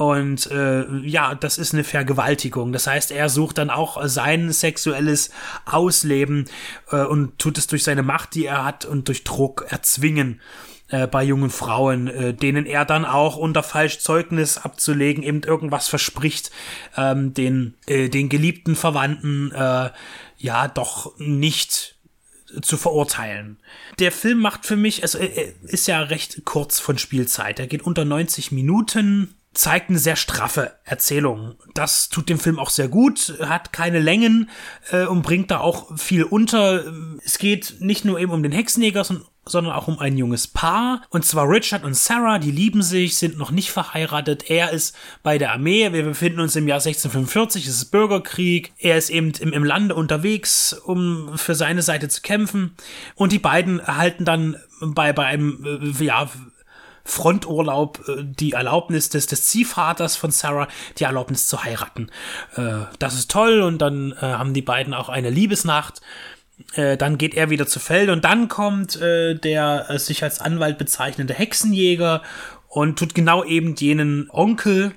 und 0.00 0.50
äh, 0.50 0.86
ja, 1.00 1.34
das 1.34 1.58
ist 1.58 1.74
eine 1.74 1.84
Vergewaltigung. 1.84 2.72
Das 2.72 2.86
heißt, 2.86 3.10
er 3.12 3.28
sucht 3.28 3.58
dann 3.58 3.68
auch 3.68 4.00
sein 4.06 4.50
sexuelles 4.50 5.30
Ausleben 5.66 6.46
äh, 6.90 7.02
und 7.02 7.38
tut 7.38 7.58
es 7.58 7.66
durch 7.66 7.84
seine 7.84 8.02
Macht, 8.02 8.34
die 8.34 8.46
er 8.46 8.64
hat, 8.64 8.86
und 8.86 9.08
durch 9.08 9.24
Druck 9.24 9.66
erzwingen 9.68 10.40
äh, 10.88 11.06
bei 11.06 11.22
jungen 11.22 11.50
Frauen, 11.50 12.08
äh, 12.08 12.32
denen 12.32 12.66
er 12.66 12.84
dann 12.84 13.04
auch 13.04 13.36
unter 13.36 13.62
Falschzeugnis 13.62 14.56
abzulegen 14.58 15.22
eben 15.22 15.42
irgendwas 15.42 15.88
verspricht, 15.88 16.50
ähm, 16.96 17.34
den, 17.34 17.74
äh, 17.86 18.08
den 18.08 18.28
geliebten 18.28 18.76
Verwandten 18.76 19.52
äh, 19.52 19.90
ja 20.40 20.68
doch 20.68 21.16
nicht 21.18 21.96
zu 22.62 22.76
verurteilen. 22.76 23.58
Der 23.98 24.10
Film 24.10 24.40
macht 24.40 24.66
für 24.66 24.76
mich, 24.76 25.02
also 25.02 25.18
er 25.18 25.52
ist 25.62 25.86
ja 25.86 26.00
recht 26.00 26.44
kurz 26.44 26.80
von 26.80 26.98
Spielzeit. 26.98 27.60
Er 27.60 27.66
geht 27.66 27.82
unter 27.82 28.04
90 28.04 28.50
Minuten, 28.50 29.36
zeigt 29.52 29.90
eine 29.90 29.98
sehr 29.98 30.16
straffe 30.16 30.74
Erzählung. 30.84 31.56
Das 31.74 32.08
tut 32.08 32.28
dem 32.28 32.38
Film 32.38 32.58
auch 32.58 32.70
sehr 32.70 32.88
gut, 32.88 33.36
hat 33.40 33.72
keine 33.72 34.00
Längen 34.00 34.50
äh, 34.90 35.04
und 35.04 35.22
bringt 35.22 35.50
da 35.50 35.60
auch 35.60 35.96
viel 35.98 36.24
unter. 36.24 36.92
Es 37.24 37.38
geht 37.38 37.76
nicht 37.80 38.04
nur 38.04 38.18
eben 38.18 38.32
um 38.32 38.42
den 38.42 38.52
Hexenjäger, 38.52 39.04
sondern 39.04 39.26
sondern 39.44 39.72
auch 39.72 39.88
um 39.88 39.98
ein 39.98 40.16
junges 40.16 40.46
Paar. 40.46 41.02
Und 41.10 41.24
zwar 41.24 41.48
Richard 41.48 41.84
und 41.84 41.96
Sarah, 41.96 42.38
die 42.38 42.50
lieben 42.50 42.82
sich, 42.82 43.16
sind 43.16 43.38
noch 43.38 43.50
nicht 43.50 43.70
verheiratet. 43.70 44.50
Er 44.50 44.70
ist 44.70 44.96
bei 45.22 45.38
der 45.38 45.52
Armee. 45.52 45.92
Wir 45.92 46.04
befinden 46.04 46.40
uns 46.40 46.56
im 46.56 46.68
Jahr 46.68 46.78
1645, 46.78 47.66
es 47.66 47.76
ist 47.76 47.90
Bürgerkrieg. 47.90 48.72
Er 48.78 48.96
ist 48.96 49.10
eben 49.10 49.32
im, 49.40 49.52
im 49.52 49.64
Lande 49.64 49.94
unterwegs, 49.94 50.72
um 50.72 51.36
für 51.36 51.54
seine 51.54 51.82
Seite 51.82 52.08
zu 52.08 52.20
kämpfen. 52.22 52.74
Und 53.14 53.32
die 53.32 53.38
beiden 53.38 53.80
erhalten 53.80 54.24
dann 54.24 54.56
bei, 54.80 55.12
bei 55.12 55.26
einem, 55.26 55.64
äh, 56.00 56.04
ja, 56.04 56.28
Fronturlaub 57.02 58.06
äh, 58.08 58.22
die 58.22 58.52
Erlaubnis 58.52 59.08
des, 59.08 59.26
des 59.26 59.46
Ziehvaters 59.46 60.16
von 60.16 60.30
Sarah, 60.30 60.68
die 60.98 61.04
Erlaubnis 61.04 61.48
zu 61.48 61.64
heiraten. 61.64 62.10
Äh, 62.56 62.84
das 62.98 63.14
ist 63.14 63.30
toll 63.30 63.62
und 63.62 63.78
dann 63.78 64.14
haben 64.20 64.54
die 64.54 64.62
beiden 64.62 64.92
auch 64.94 65.08
eine 65.08 65.30
Liebesnacht 65.30 66.02
äh, 66.74 66.96
dann 66.96 67.18
geht 67.18 67.34
er 67.34 67.50
wieder 67.50 67.66
zu 67.66 67.78
Feld 67.78 68.10
und 68.10 68.24
dann 68.24 68.48
kommt 68.48 69.00
äh, 69.00 69.34
der 69.34 69.86
äh, 69.88 69.98
sich 69.98 70.22
als 70.22 70.40
Anwalt 70.40 70.78
bezeichnende 70.78 71.34
Hexenjäger 71.34 72.22
und 72.68 72.98
tut 72.98 73.14
genau 73.14 73.44
eben 73.44 73.74
jenen 73.74 74.28
Onkel, 74.30 74.92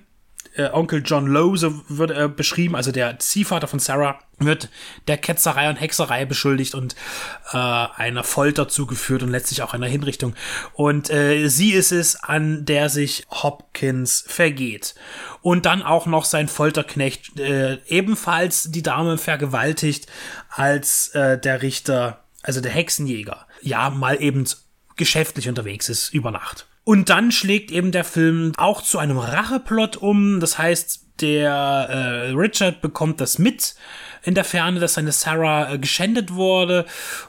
äh, 0.56 0.70
Onkel 0.72 1.02
John 1.06 1.28
Lowe, 1.28 1.58
so 1.58 1.82
wird 1.88 2.12
er 2.12 2.30
beschrieben, 2.30 2.76
also 2.76 2.92
der 2.92 3.20
Ziehvater 3.20 3.68
von 3.68 3.80
Sarah, 3.80 4.20
wird 4.40 4.70
der 5.08 5.18
Ketzerei 5.18 5.70
und 5.70 5.78
Hexerei 5.78 6.26
beschuldigt 6.26 6.76
und 6.76 6.96
äh, 7.52 7.58
einer 7.58 8.24
Folter 8.24 8.68
zugeführt 8.68 9.24
und 9.24 9.30
letztlich 9.30 9.62
auch 9.62 9.74
einer 9.74 9.88
Hinrichtung. 9.88 10.36
Und 10.74 11.10
äh, 11.10 11.48
sie 11.48 11.72
ist 11.72 11.92
es, 11.92 12.16
an 12.16 12.66
der 12.66 12.90
sich 12.90 13.26
Hopkins 13.30 14.24
vergeht. 14.28 14.96
Und 15.42 15.66
dann 15.66 15.82
auch 15.82 16.06
noch 16.06 16.26
sein 16.26 16.48
Folterknecht, 16.48 17.40
äh, 17.40 17.80
ebenfalls 17.88 18.72
die 18.72 18.84
Dame 18.84 19.18
vergewaltigt, 19.18 20.08
als 20.50 21.10
äh, 21.10 21.40
der 21.40 21.62
Richter, 21.62 22.24
also 22.42 22.62
der 22.62 22.72
Hexenjäger, 22.72 23.48
ja, 23.62 23.90
mal 23.90 24.22
eben 24.22 24.46
geschäftlich 24.96 25.50
unterwegs 25.50 25.90
ist 25.90 26.14
über 26.14 26.32
Nacht. 26.32 26.68
Und 26.84 27.10
dann 27.10 27.32
schlägt 27.32 27.72
eben 27.72 27.92
der 27.92 28.04
Film 28.04 28.52
auch 28.58 28.82
zu 28.82 29.00
einem 29.00 29.18
Racheplot 29.18 29.98
um. 29.98 30.40
Das 30.40 30.58
heißt, 30.58 31.03
der 31.22 31.52
äh, 31.52 32.30
Richard 32.32 32.82
bekommt 32.82 33.22
das 33.22 33.40
mit 33.40 33.76
in 34.24 34.36
der 34.36 34.46
Ferne, 34.46 34.80
dass 34.80 34.94
seine 34.94 35.12
Sarah 35.12 35.74
äh, 35.74 35.78
geschändet 35.78 36.34
wurde. 36.34 36.86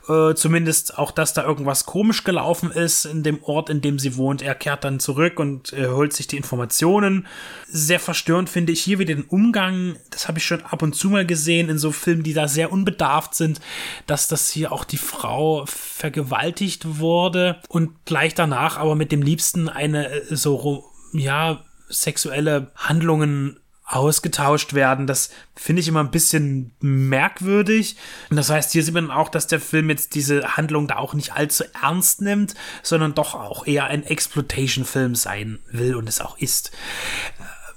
Äh, 0.09 0.35
zumindest 0.35 0.97
auch, 0.97 1.11
dass 1.11 1.35
da 1.35 1.45
irgendwas 1.45 1.87
komisch 1.87 2.25
gelaufen 2.25 2.71
ist 2.71 3.05
in 3.05 3.23
dem 3.23 3.43
Ort, 3.43 3.69
in 3.69 3.81
dem 3.81 3.99
sie 3.99 4.17
wohnt. 4.17 4.43
Er 4.43 4.55
kehrt 4.55 4.85
dann 4.85 5.01
zurück 5.01 5.41
und 5.41 5.73
äh, 5.73 5.89
holt 5.89 6.13
sich 6.13 6.29
die 6.29 6.37
Informationen. 6.37 7.27
Sehr 7.67 8.01
verstörend 8.01 8.49
finde 8.49 8.73
ich 8.73 8.83
hier 8.83 8.99
wieder 8.99 9.15
den 9.15 9.25
Umgang. 9.25 9.97
Das 10.11 10.29
habe 10.29 10.39
ich 10.39 10.47
schon 10.47 10.63
ab 10.63 10.83
und 10.83 10.95
zu 10.95 11.11
mal 11.11 11.27
gesehen 11.27 11.69
in 11.69 11.79
so 11.79 11.91
Filmen, 11.91 12.23
die 12.23 12.35
da 12.35 12.47
sehr 12.47 12.73
unbedarft 12.73 13.35
sind, 13.35 13.61
dass 14.07 14.29
das 14.29 14.51
hier 14.51 14.73
auch 14.73 14.85
die 14.85 14.97
Frau 14.97 15.65
vergewaltigt 15.67 16.99
wurde 16.99 17.61
und 17.69 18.05
gleich 18.05 18.35
danach 18.35 18.79
aber 18.79 18.95
mit 18.95 19.11
dem 19.11 19.23
Liebsten 19.23 19.69
eine 19.69 20.09
äh, 20.09 20.37
so 20.37 20.85
ja 21.13 21.65
sexuelle 21.89 22.71
Handlungen 22.77 23.59
ausgetauscht 23.85 24.75
werden. 24.75 25.07
Das 25.07 25.31
finde 25.55 25.81
ich 25.81 25.89
immer 25.89 26.01
ein 26.01 26.11
bisschen 26.11 26.73
merkwürdig. 26.81 27.97
Und 28.31 28.37
das 28.37 28.51
heißt, 28.51 28.73
hier 28.73 28.83
sieht 28.83 28.95
man 28.95 29.11
auch, 29.11 29.29
dass 29.29 29.47
der 29.47 29.61
Film 29.61 29.91
jetzt 29.91 30.15
diese 30.15 30.57
Handlung 30.57 30.89
da 30.89 30.97
auch 30.97 31.15
nicht 31.15 31.35
allzu 31.35 31.65
ernst 31.81 32.23
nimmt, 32.23 32.55
sondern 32.83 33.15
doch 33.15 33.35
auch 33.35 33.67
eher 33.67 33.85
ein 33.85 34.03
Exploitation-Film 34.03 35.15
sein 35.15 35.59
will 35.71 35.95
und 35.95 36.09
es 36.09 36.21
auch 36.21 36.39
ist. 36.39 36.73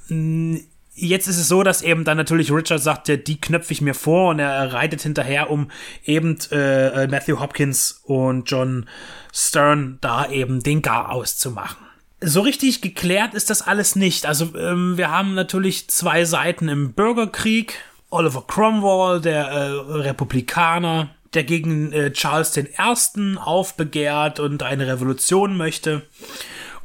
Äh, 0.10 0.62
jetzt 0.94 1.28
ist 1.28 1.38
es 1.38 1.48
so, 1.48 1.62
dass 1.62 1.82
eben 1.82 2.06
dann 2.06 2.18
natürlich 2.18 2.52
Richard 2.52 2.82
sagt, 2.82 3.10
ja, 3.10 3.18
die 3.18 3.40
knöpfe 3.40 3.74
ich 3.74 3.82
mir 3.82 3.94
vor 3.94 4.30
und 4.30 4.40
er 4.40 4.74
reitet 4.74 5.02
hinterher, 5.02 5.50
um 5.50 5.70
eben 6.06 6.38
äh, 6.52 7.08
Matthew 7.08 7.40
Hopkins 7.40 8.02
und 8.04 8.50
John 8.50 8.88
Stern 9.34 10.00
da 10.02 10.30
eben 10.30 10.64
den 10.64 10.82
Gar 10.82 11.12
auszumachen 11.12 11.87
so 12.22 12.42
richtig 12.42 12.82
geklärt 12.82 13.34
ist 13.34 13.50
das 13.50 13.62
alles 13.62 13.96
nicht. 13.96 14.26
Also 14.26 14.56
ähm, 14.56 14.98
wir 14.98 15.12
haben 15.12 15.36
natürlich 15.36 15.90
zwei 15.90 16.26
Seiten 16.26 16.68
im 16.70 16.94
Bürgerkrieg. 16.94 17.80
Oliver 18.10 18.46
Cromwell, 18.48 19.22
der 19.22 19.48
äh, 19.48 19.72
Republikaner, 20.00 21.10
der 21.34 21.44
gegen 21.44 21.92
äh, 21.92 22.12
Charles 22.12 22.56
I. 22.58 23.38
aufbegehrt 23.38 24.40
und 24.40 24.64
eine 24.64 24.88
Revolution 24.88 25.58
möchte. 25.58 26.04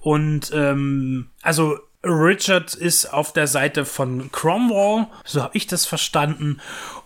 Und 0.01 0.51
ähm, 0.53 1.29
also 1.43 1.79
Richard 2.05 2.75
ist 2.75 3.07
auf 3.13 3.33
der 3.33 3.47
Seite 3.47 3.85
von 3.85 4.33
Cromwell, 4.33 5.07
so 5.25 5.43
habe 5.43 5.57
ich 5.57 5.69
das 5.69 5.87
verstanden. 5.87 6.61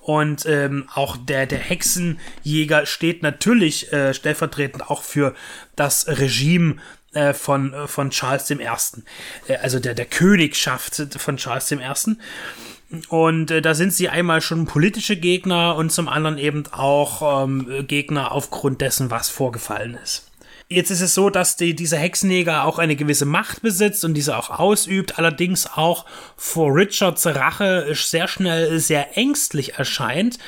Und 0.06 0.46
ähm, 0.46 0.88
auch 0.94 1.16
der, 1.16 1.46
der 1.46 1.58
Hexenjäger 1.58 2.86
steht 2.86 3.24
natürlich 3.24 3.92
äh, 3.92 4.14
stellvertretend 4.14 4.88
auch 4.88 5.02
für 5.02 5.34
das 5.74 6.06
Regime 6.06 6.76
äh, 7.12 7.34
von, 7.34 7.74
äh, 7.74 7.88
von 7.88 8.10
Charles 8.10 8.48
I., 8.52 8.60
äh, 9.48 9.56
also 9.56 9.80
der, 9.80 9.94
der 9.94 10.04
Königschaft 10.04 11.08
von 11.18 11.38
Charles 11.38 11.72
I. 11.72 11.80
Und 13.08 13.50
äh, 13.50 13.60
da 13.60 13.74
sind 13.74 13.92
sie 13.92 14.08
einmal 14.08 14.42
schon 14.42 14.66
politische 14.66 15.16
Gegner 15.16 15.74
und 15.74 15.90
zum 15.90 16.08
anderen 16.08 16.38
eben 16.38 16.68
auch 16.70 17.42
ähm, 17.42 17.84
Gegner 17.88 18.30
aufgrund 18.30 18.82
dessen, 18.82 19.10
was 19.10 19.28
vorgefallen 19.28 19.98
ist. 20.04 20.30
Jetzt 20.68 20.90
ist 20.90 21.00
es 21.00 21.14
so, 21.14 21.30
dass 21.30 21.56
die, 21.56 21.76
dieser 21.76 21.98
Hexenjäger 21.98 22.64
auch 22.64 22.80
eine 22.80 22.96
gewisse 22.96 23.24
Macht 23.24 23.62
besitzt 23.62 24.04
und 24.04 24.14
diese 24.14 24.36
auch 24.36 24.50
ausübt, 24.50 25.16
allerdings 25.16 25.66
auch 25.66 26.06
vor 26.36 26.74
Richards 26.74 27.24
Rache 27.24 27.94
sehr 27.94 28.26
schnell 28.26 28.80
sehr 28.80 29.16
ängstlich 29.16 29.74
erscheint 29.74 30.38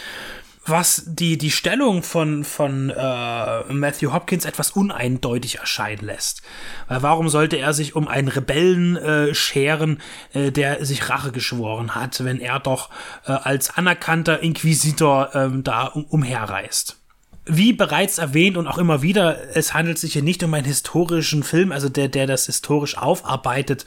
was 0.69 1.05
die, 1.07 1.39
die 1.39 1.51
Stellung 1.51 2.03
von, 2.03 2.45
von 2.45 2.91
äh, 2.91 3.73
Matthew 3.73 4.13
Hopkins 4.13 4.45
etwas 4.45 4.71
uneindeutig 4.73 5.59
erscheinen 5.59 6.05
lässt. 6.05 6.43
Weil 6.89 7.03
warum 7.03 7.29
sollte 7.29 7.57
er 7.57 7.73
sich 7.73 7.97
um 7.97 8.09
einen 8.09 8.29
Rebellen 8.29 8.97
äh, 8.97 9.35
scheren, 9.35 10.01
äh, 10.33 10.51
der 10.51 10.85
sich 10.85 11.09
Rache 11.09 11.33
geschworen 11.33 11.95
hat, 11.95 12.23
wenn 12.25 12.41
er 12.41 12.61
doch 12.61 12.91
äh, 13.27 13.33
als 13.33 13.77
anerkannter 13.77 14.41
Inquisitor 14.41 15.31
ähm, 15.35 15.65
da 15.65 15.87
um, 15.87 16.05
umherreist? 16.05 16.98
Wie 17.51 17.73
bereits 17.73 18.19
erwähnt 18.19 18.59
und 18.59 18.67
auch 18.67 18.77
immer 18.77 19.01
wieder, 19.01 19.57
es 19.57 19.73
handelt 19.73 19.99
sich 19.99 20.13
hier 20.13 20.23
nicht 20.23 20.43
um 20.43 20.53
einen 20.53 20.67
historischen 20.67 21.43
Film, 21.43 21.73
also 21.73 21.89
der, 21.89 22.09
der 22.09 22.27
das 22.27 22.45
historisch 22.45 22.99
aufarbeitet, 22.99 23.87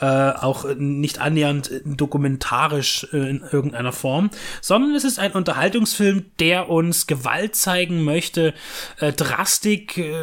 äh, 0.00 0.06
auch 0.06 0.64
nicht 0.76 1.20
annähernd 1.20 1.70
dokumentarisch 1.84 3.06
äh, 3.12 3.18
in 3.18 3.44
irgendeiner 3.52 3.92
Form, 3.92 4.30
sondern 4.62 4.94
es 4.94 5.04
ist 5.04 5.18
ein 5.18 5.32
Unterhaltungsfilm, 5.32 6.24
der 6.40 6.70
uns 6.70 7.06
Gewalt 7.06 7.54
zeigen 7.54 8.02
möchte, 8.02 8.54
äh, 8.98 9.12
Drastik, 9.12 9.98
äh, 9.98 10.14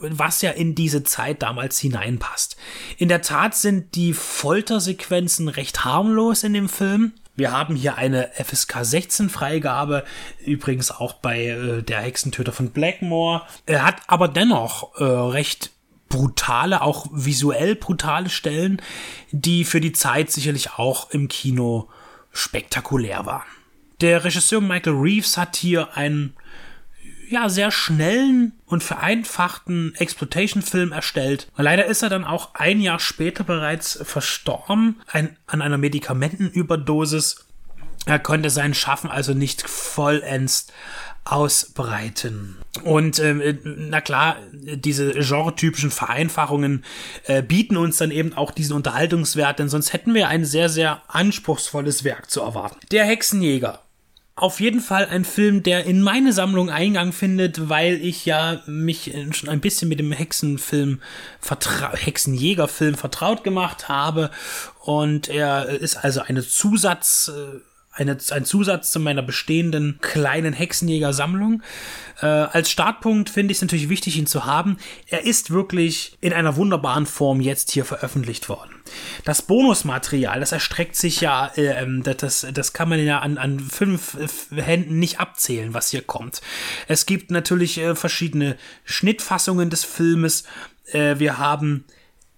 was 0.00 0.40
ja 0.40 0.50
in 0.50 0.74
diese 0.74 1.04
Zeit 1.04 1.42
damals 1.42 1.78
hineinpasst. 1.78 2.56
In 2.96 3.10
der 3.10 3.20
Tat 3.20 3.56
sind 3.56 3.94
die 3.94 4.14
Foltersequenzen 4.14 5.48
recht 5.48 5.84
harmlos 5.84 6.44
in 6.44 6.54
dem 6.54 6.70
Film. 6.70 7.12
Wir 7.38 7.52
haben 7.52 7.76
hier 7.76 7.96
eine 7.96 8.30
FSK 8.34 8.78
16 8.82 9.30
Freigabe, 9.30 10.04
übrigens 10.44 10.90
auch 10.90 11.12
bei 11.12 11.46
äh, 11.46 11.82
der 11.84 12.00
Hexentöter 12.00 12.50
von 12.50 12.72
Blackmore. 12.72 13.42
Er 13.64 13.84
hat 13.84 14.02
aber 14.08 14.26
dennoch 14.26 14.98
äh, 14.98 15.04
recht 15.04 15.70
brutale, 16.08 16.82
auch 16.82 17.06
visuell 17.12 17.76
brutale 17.76 18.28
Stellen, 18.28 18.82
die 19.30 19.64
für 19.64 19.80
die 19.80 19.92
Zeit 19.92 20.32
sicherlich 20.32 20.72
auch 20.78 21.10
im 21.10 21.28
Kino 21.28 21.88
spektakulär 22.32 23.24
waren. 23.24 23.46
Der 24.00 24.24
Regisseur 24.24 24.60
Michael 24.60 24.96
Reeves 24.96 25.36
hat 25.36 25.54
hier 25.54 25.96
einen 25.96 26.34
ja, 27.28 27.48
sehr 27.48 27.70
schnellen 27.70 28.52
und 28.66 28.82
vereinfachten 28.82 29.94
Exploitation-Film 29.96 30.92
erstellt. 30.92 31.48
Leider 31.56 31.86
ist 31.86 32.02
er 32.02 32.08
dann 32.08 32.24
auch 32.24 32.54
ein 32.54 32.80
Jahr 32.80 33.00
später 33.00 33.44
bereits 33.44 33.98
verstorben 34.02 35.00
ein, 35.10 35.36
an 35.46 35.62
einer 35.62 35.78
Medikamentenüberdosis. 35.78 37.46
Er 38.06 38.18
konnte 38.18 38.50
sein 38.50 38.74
Schaffen 38.74 39.10
also 39.10 39.34
nicht 39.34 39.68
vollends 39.68 40.68
ausbreiten. 41.24 42.56
Und 42.84 43.18
ähm, 43.18 43.58
na 43.64 44.00
klar, 44.00 44.36
diese 44.52 45.12
genretypischen 45.12 45.90
Vereinfachungen 45.90 46.84
äh, 47.26 47.42
bieten 47.42 47.76
uns 47.76 47.98
dann 47.98 48.10
eben 48.10 48.32
auch 48.32 48.50
diesen 48.50 48.74
Unterhaltungswert, 48.74 49.58
denn 49.58 49.68
sonst 49.68 49.92
hätten 49.92 50.14
wir 50.14 50.28
ein 50.28 50.46
sehr, 50.46 50.70
sehr 50.70 51.02
anspruchsvolles 51.08 52.04
Werk 52.04 52.30
zu 52.30 52.40
erwarten. 52.40 52.78
Der 52.92 53.04
Hexenjäger 53.04 53.82
auf 54.38 54.60
jeden 54.60 54.80
Fall 54.80 55.06
ein 55.06 55.24
Film, 55.24 55.62
der 55.62 55.84
in 55.84 56.00
meine 56.00 56.32
Sammlung 56.32 56.70
Eingang 56.70 57.12
findet, 57.12 57.68
weil 57.68 57.94
ich 57.94 58.24
ja 58.24 58.62
mich 58.66 59.12
schon 59.32 59.48
ein 59.48 59.60
bisschen 59.60 59.88
mit 59.88 59.98
dem 59.98 60.12
Hexenfilm, 60.12 61.00
Vertra 61.40 61.92
Hexenjägerfilm 61.94 62.94
vertraut 62.94 63.42
gemacht 63.42 63.88
habe. 63.88 64.30
Und 64.80 65.28
er 65.28 65.68
ist 65.68 65.96
also 65.96 66.20
eine 66.20 66.46
Zusatz, 66.46 67.30
äh, 67.34 67.58
eine, 67.98 68.16
ein 68.30 68.44
Zusatz 68.44 68.90
zu 68.90 69.00
meiner 69.00 69.22
bestehenden 69.22 69.98
kleinen 70.00 70.52
Hexenjäger-Sammlung. 70.52 71.62
Äh, 72.20 72.26
als 72.26 72.70
Startpunkt 72.70 73.30
finde 73.30 73.52
ich 73.52 73.58
es 73.58 73.62
natürlich 73.62 73.88
wichtig, 73.88 74.16
ihn 74.16 74.26
zu 74.26 74.46
haben. 74.46 74.78
Er 75.06 75.24
ist 75.24 75.50
wirklich 75.50 76.16
in 76.20 76.32
einer 76.32 76.56
wunderbaren 76.56 77.06
Form 77.06 77.40
jetzt 77.40 77.70
hier 77.72 77.84
veröffentlicht 77.84 78.48
worden. 78.48 78.74
Das 79.24 79.42
Bonusmaterial, 79.42 80.40
das 80.40 80.52
erstreckt 80.52 80.96
sich 80.96 81.20
ja, 81.20 81.48
äh, 81.56 81.86
das, 82.02 82.46
das 82.52 82.72
kann 82.72 82.88
man 82.88 83.04
ja 83.04 83.18
an, 83.18 83.38
an 83.38 83.60
fünf 83.60 84.16
äh, 84.16 84.62
Händen 84.62 84.98
nicht 84.98 85.20
abzählen, 85.20 85.74
was 85.74 85.90
hier 85.90 86.02
kommt. 86.02 86.40
Es 86.86 87.06
gibt 87.06 87.30
natürlich 87.30 87.78
äh, 87.78 87.94
verschiedene 87.94 88.56
Schnittfassungen 88.84 89.70
des 89.70 89.84
Filmes. 89.84 90.44
Äh, 90.92 91.18
wir 91.18 91.38
haben 91.38 91.84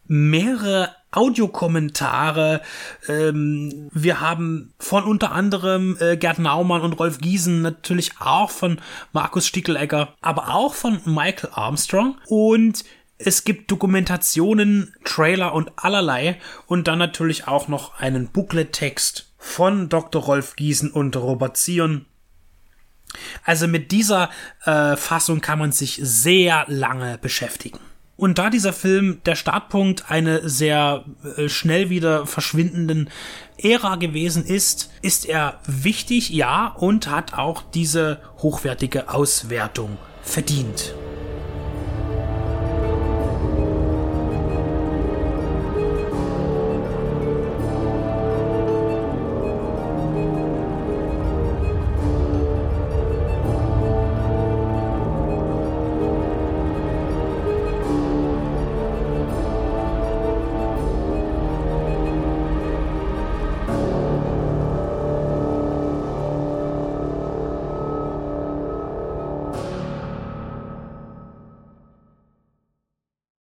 mehrere 0.07 0.95
Audiokommentare. 1.12 2.62
Ähm, 3.09 3.88
wir 3.93 4.21
haben 4.21 4.73
von 4.79 5.05
unter 5.05 5.33
anderem 5.33 5.97
äh, 6.00 6.17
Gerd 6.17 6.38
Naumann 6.38 6.83
und 6.83 6.95
Rolf 6.95 7.19
Giesen, 7.19 7.62
natürlich 7.62 8.12
auch 8.21 8.50
von 8.50 8.81
Markus 9.12 9.47
Stickelegger, 9.47 10.14
aber 10.21 10.55
auch 10.55 10.75
von 10.75 11.00
Michael 11.05 11.50
Armstrong. 11.52 12.17
Und 12.26 12.85
es 13.19 13.45
gibt 13.45 13.71
Dokumentationen, 13.71 14.95
Trailer 15.05 15.52
und 15.52 15.73
allerlei. 15.76 16.40
Und 16.67 16.88
dann 16.88 16.99
natürlich 16.99 17.47
auch 17.49 17.69
noch 17.69 17.99
einen 17.99 18.29
Booklet-Text 18.29 19.33
von 19.37 19.88
Dr. 19.88 20.23
Rolf 20.23 20.57
Giesen 20.57 20.90
und 20.90 21.17
Robert 21.17 21.57
Zion. 21.57 22.07
Also 23.45 23.67
mit 23.67 23.90
dieser 23.90 24.31
äh, 24.64 24.97
Fassung 24.97 25.40
kann 25.40 25.59
man 25.59 25.73
sich 25.73 25.99
sehr 26.02 26.64
lange 26.69 27.19
beschäftigen. 27.19 27.81
Und 28.21 28.37
da 28.37 28.50
dieser 28.50 28.75
Film 28.75 29.23
der 29.25 29.35
Startpunkt 29.35 30.11
einer 30.11 30.47
sehr 30.47 31.05
äh, 31.39 31.49
schnell 31.49 31.89
wieder 31.89 32.27
verschwindenden 32.27 33.09
Ära 33.57 33.97
gewesen 33.97 34.45
ist, 34.45 34.91
ist 35.00 35.25
er 35.25 35.59
wichtig, 35.67 36.29
ja, 36.29 36.67
und 36.67 37.09
hat 37.09 37.33
auch 37.33 37.62
diese 37.73 38.21
hochwertige 38.37 39.09
Auswertung 39.09 39.97
verdient. 40.23 40.95